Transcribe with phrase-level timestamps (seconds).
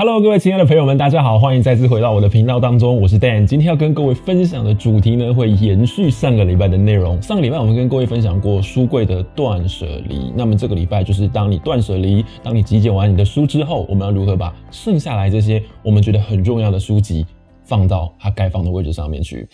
[0.00, 3.44] Hello，各位亲爱的朋友们，大家好，欢迎再次回到我的频道当中，我是 Dan。
[3.44, 7.20] 今天要跟各位分享的主题呢，会延续上个礼拜的内容。
[7.20, 17.26] 上个礼拜我们跟各位分享过书柜的断舍离，那么这个礼拜就是当你断舍离，当你集结完你的书之后，我们要如何把剩下来这些我们觉得很重要的书籍
[17.64, 19.48] 放到它该放的位置上面去。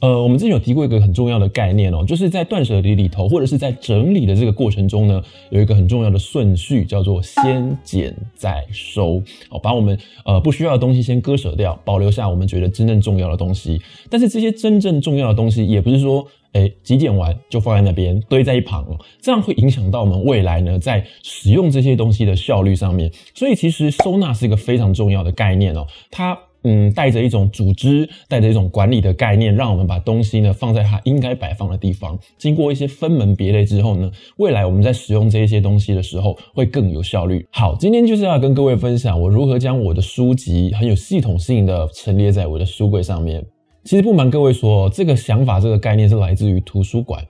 [0.00, 5.20] 呃，我们之前有提过一个很重要的概念哦，就是在断舍离里头，或者是在整理的这个过程中呢，
[5.50, 9.20] 有一个很重要的顺序，叫做先减再收。
[9.48, 13.82] 好，把我们呃不需要的东西先割舍掉，保留下我们觉得真正重要的东西。
[14.08, 18.86] 但是这些真正重要的东西，也不是说，诶，极简完就放在那边堆在一旁，
[19.20, 23.10] 这样会影响到我们未来呢，在使用这些东西的效率上面。
[23.34, 26.38] 所以其实收纳是一个非常重要的概念哦，它。
[26.70, 32.18] 嗯，带着一种组织，带着一种管理的概念，让我们把东西呢放在它应该摆放的地方。
[32.36, 37.46] 经过一些分门别类之后呢，未来我们在使用这一些东西的时候会更有效率。
[37.50, 43.42] 好，今天就是要跟各位分享我如何将我的书籍很有系统性的陈列在我的书柜上面。
[43.84, 47.24] 其实不瞒各位说，这个想法、这个概念是来自于图书馆。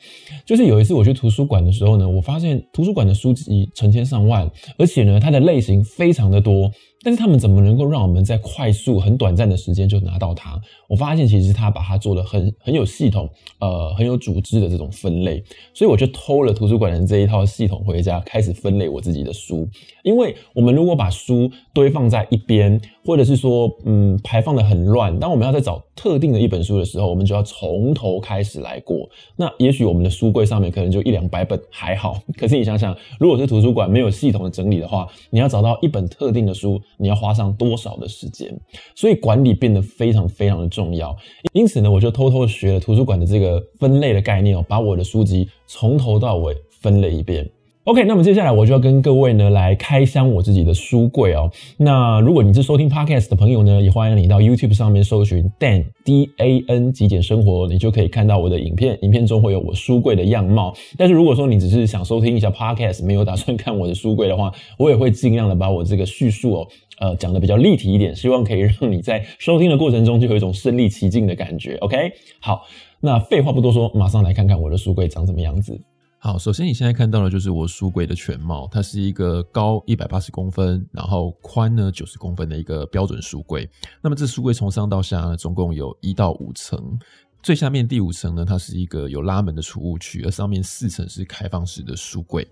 [0.45, 6.69] 就是有一次我去图书馆的时候呢，我发现图书馆的书籍成千上万，而且呢，它的类型非常的多。
[7.05, 10.61] 但是他们怎么能够让我们在快速、很短暂的时间就拿到它？
[10.89, 13.29] 我发现其实他把它做的很很有系统，
[13.61, 15.43] 呃，很有组织的这种分类。
[15.73, 19.69] 所以我就偷了图书馆的这一套系统回家，开始分类我自己的书。
[20.03, 29.09] 因为我们如果把书堆放在一边，或者是说，嗯，排放的很乱，当我们要再找特定的一本书的时候，我们就要从头开始来过。
[29.37, 36.81] 那也许我们的书柜上面可能就一两百本还好，可是你想想，如果是图书馆没有系统的整理的话，你要找到一本特定的书。
[36.99, 38.55] 你要花上多少的时间？
[38.95, 41.17] 所以管理变得非常非常的重要。
[41.53, 47.49] 因此呢，我就偷偷学了图书馆的这个分类的概念哦，把我的书籍从头到尾分了一遍。
[47.89, 51.51] OK，那么接下来我就要跟各位呢来开箱我自己的书柜哦。
[51.79, 58.99] 那如果你是收听 Podcast 的朋友呢，也欢迎你到 YouTube 上面搜寻 Dan D A N 极简生活，你就可以看到我的影片。
[59.01, 60.75] 影片中会有我书柜的样貌。
[60.99, 66.69] 但是如果说你只是想收听一下 Podcast，没有打算看我的书柜的话，我也会尽量的把我这个叙述哦，
[67.01, 71.77] 呃，讲的比较立体一点，希望可以让你在收听的过程中就有一种身临其境的感觉。
[71.77, 72.67] OK，好，
[73.01, 75.81] 那废话不多说，马上来看看我的书柜长什么样子。
[76.29, 83.67] 好，首先你现在看到的就是我书柜的全貌，它是一个高一百八十公分，然后宽呢九十公分的一个标准书柜。
[84.03, 86.99] 那么这书柜从上到下呢，总共有一到五层，
[87.43, 92.47] 最下面第五层呢，它是一个有拉门的储物区，而上面四层是开放式的书柜。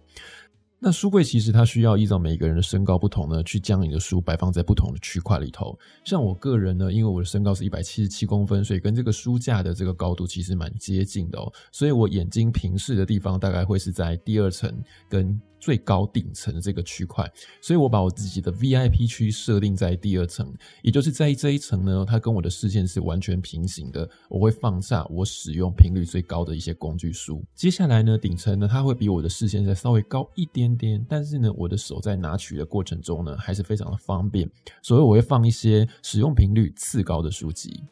[0.79, 5.77] 那书柜其实它需要依照每个人的身高不同呢，去将你的书摆放在不同的区块里头。
[6.05, 11.53] 像我个人呢，因为我的身高是一百七十七公分，所以跟这个书架的这个高度其实蛮接近的哦。
[11.73, 14.73] 所以我眼睛平视的地方大概会是在第二层
[15.09, 15.41] 跟。
[15.67, 17.29] 最高顶层的这个区块，
[17.61, 24.09] 所以我把我自己的 VIP 区设定在第二层，也就是在这一层呢，它跟我的视线是完全平行的。
[24.29, 27.45] 我会放下我使用频率最高的一些工具书。
[27.57, 34.49] 接下来呢，顶层呢，它会比我的视线再稍微高一点点，但是呢，我的手在拿取的过程中呢，还是非常的方便，
[34.83, 37.83] 所以我会放一些使用频率次高的书籍。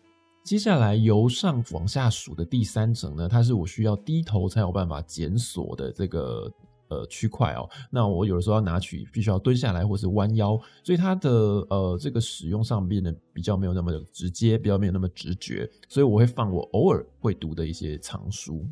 [0.45, 6.49] 接下来由上往下数的第三层呢，它是我需要低头才有办法检索的这个。
[6.89, 11.31] 呃，区块哦，那我有的时候要拿取，必须要蹲下来或是弯腰，所以它的
[11.71, 18.67] 呃这个使用上变得比较没有那么的直接，比较没有那么直觉，所以我会放我偶尔会读的一些藏书。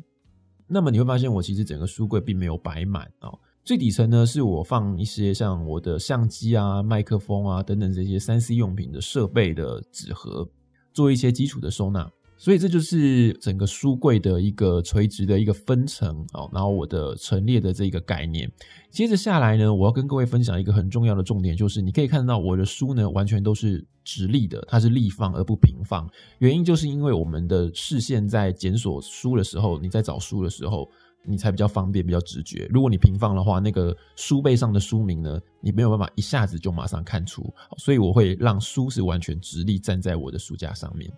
[0.67, 3.39] 那么你会发现，我其实整个书柜并没有摆满哦。
[3.63, 10.49] 最底层呢，是我放一些像我的相机啊、麦克风啊等等这些三 C 用品的设备的纸盒，
[10.93, 12.11] 做一些基础的收纳。
[12.43, 18.51] 所以这就是整个书柜的一个垂直的一个分层啊，然后我的陈列的这个概念。
[18.91, 26.05] 接着下来呢，我要跟各位分享一个很重要的重点，就是你可以看到我的书呢，完全都是直立的，它是立放而不平放。
[26.39, 30.89] 原因就是因为我们的视线在检索书的时候，你在找书的时候，
[31.25, 32.67] 你才比较方便，比较直觉。
[32.69, 37.41] 如果你平放的话，那个书背上的书名呢，你没有办法一下子就马上看出。
[37.77, 41.09] 所以我会让书是完全直立站在我的书架上面。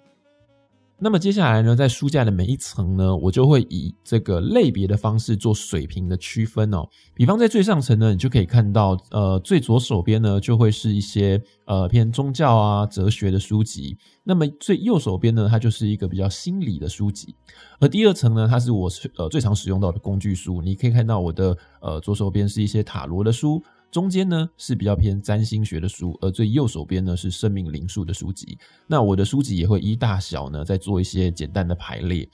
[0.97, 6.87] 那么接下来呢，在书架的每一层呢，我就会以这个类别的方式做水平的区分哦。
[7.13, 13.97] 比方在最上层呢，你就可以看到，呃，最左手边呢，就会是一些呃偏宗教啊、哲学的书籍。
[14.23, 17.35] 那么最右手边呢，它就是一个比较心理的书籍。
[17.81, 20.61] 而第二层呢，它是我呃最常使用到的工具书。
[20.61, 23.61] 你可以看到我的呃左手边是一些塔罗的书。
[23.95, 28.57] 中间呢是比较偏占星学的书，而最右手边呢是生命灵数的书籍。
[28.87, 32.27] 那我的书籍也会依大小呢再做一些简单的排列。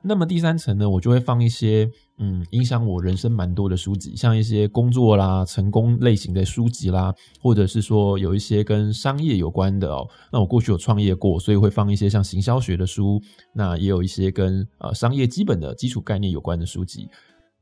[0.00, 10.08] 那么第三层呢，我就会放一些嗯，影响我人生蛮多的书籍，像一些工作啦、成功类型的书籍啦，或者是说有一些跟商业有关的哦。
[10.32, 13.20] 那我过去有创业过，所以会放一些像行销学的书，
[13.52, 17.08] 那也有一些跟呃商业基本的基础概念有关的书籍。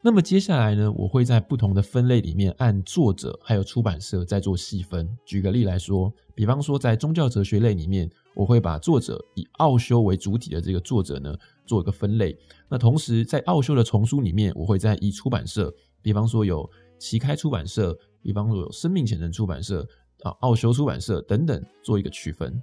[0.06, 5.04] 那么接下来呢，我会在不同的分类里面按作者还有出版社再做细分。
[5.24, 11.36] 举个例来说，比方说在宗教哲学类里面，我会把作者以奥修为主体的这个作者呢
[11.66, 12.38] 做一个分类。
[12.68, 16.70] 那同时在奥修的丛书里面，我会再以出版社，比方说有
[17.00, 17.92] 旗开出版社，
[18.22, 19.84] 比方说有生命潜能出版社
[20.22, 22.62] 啊、奥修出版社等等做一个区分。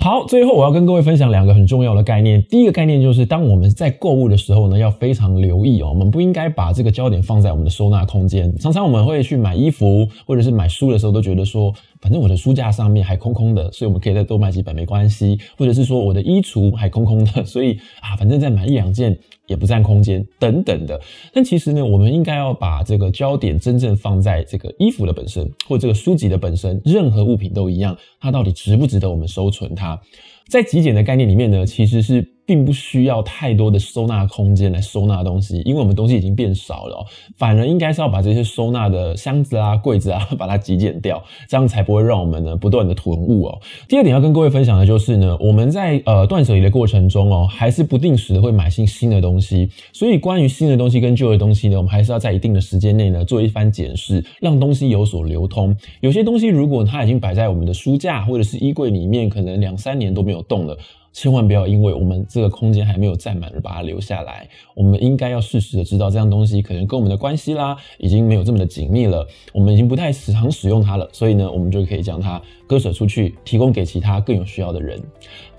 [0.00, 2.40] 好，最后我要跟各位分享两个很重要的概念。
[2.48, 8.56] 第一个概念就是，当我们在购物的时候呢，要非常留意哦，我们不应该把这个焦点放在我们的收纳空间。
[8.58, 15.38] 常常我们会去买衣服或者是买书的时候，都觉得说，反正我的书架上面还空空的，所以我们可以再多买几本没关系。
[15.56, 21.00] 或者是说，我的衣橱还空空的，所以啊，反正再买一两件也不占空间等等的。
[21.32, 30.00] 但其实呢，我们应该要把这个焦点真正放在这个衣服的本身，或者这个书籍的本身，任何物品都一样，它到底值不值得我们收存它？
[30.48, 32.37] 在极简的概念里面呢，其实是。
[32.48, 37.04] 并不需要太多的收纳空间来收纳东西，因为我们东西已经变少了，
[37.36, 43.58] 反而应该是要把这些收纳的箱子啊、柜子啊， 把它极简掉，这样才不会让我们呢不断的囤物哦。
[43.86, 55.76] 第二点要跟各位分享的就是呢，我们在呃断舍离的过程中哦，还是不定时的会买新新的东西，所以关于新的东西跟旧的东西呢，我们还是要在一定的时间内呢做一番检视，让东西有所流通。
[56.00, 60.74] 有些东西如果它已经摆在我们的书架或者是衣柜里面，可能两三年都没有动了。
[61.20, 64.48] 千万不要因为我们这个空间还没有占满而把它留下来。
[64.76, 74.96] 我们应该要适时的知道这样东西可能跟我们的关系啦，已经没有这么的紧密了，我们已经不太时常使用它了，所以呢，我们就可以将它割舍出去，提供给其他更有需要的人。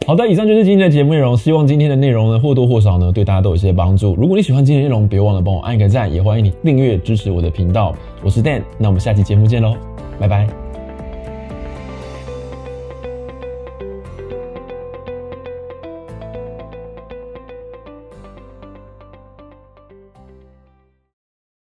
[0.07, 4.15] 好的，以上就是今天的节目内容，希望今天的内容呢或多或少呢对大家都有一些帮助。
[4.15, 7.93] 如果你喜欢今天的内容，别忘了帮我按一个赞，也欢迎你订阅支持我的频道。
[8.23, 9.75] 我是 Dan，那我们下期节目见喽，
[10.17, 10.68] 拜拜。